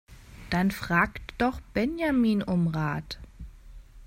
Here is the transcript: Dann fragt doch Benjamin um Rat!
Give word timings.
Dann 0.49 0.71
fragt 0.71 1.35
doch 1.37 1.59
Benjamin 1.75 2.41
um 2.41 2.65
Rat! 2.69 3.19